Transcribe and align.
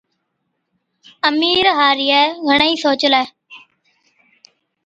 امِير 1.29 1.65
هارِيئَي 1.79 2.21
گھڻَي 2.47 2.67
ئِي 2.75 2.81
سوچلَي، 2.85 3.23